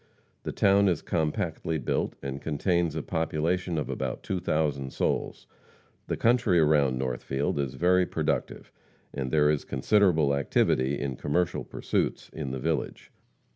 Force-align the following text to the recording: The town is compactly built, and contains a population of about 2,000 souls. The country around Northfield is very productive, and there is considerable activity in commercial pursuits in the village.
The 0.41 0.51
town 0.51 0.87
is 0.87 1.03
compactly 1.03 1.77
built, 1.77 2.15
and 2.23 2.41
contains 2.41 2.95
a 2.95 3.03
population 3.03 3.77
of 3.77 3.87
about 3.87 4.23
2,000 4.23 4.91
souls. 4.91 5.45
The 6.07 6.17
country 6.17 6.57
around 6.57 6.97
Northfield 6.97 7.59
is 7.59 7.75
very 7.75 8.07
productive, 8.07 8.71
and 9.13 9.29
there 9.29 9.51
is 9.51 9.63
considerable 9.63 10.33
activity 10.33 10.99
in 10.99 11.17
commercial 11.17 11.63
pursuits 11.63 12.29
in 12.33 12.49
the 12.49 12.57
village. 12.57 13.11